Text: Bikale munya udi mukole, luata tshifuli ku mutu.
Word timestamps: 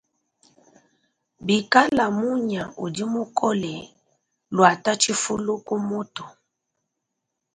Bikale 1.45 2.05
munya 2.19 2.63
udi 2.83 3.03
mukole, 3.13 3.73
luata 4.55 4.91
tshifuli 5.01 5.53
ku 5.67 5.75
mutu. 5.87 6.23